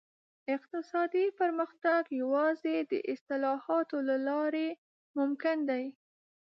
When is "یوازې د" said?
2.21-2.93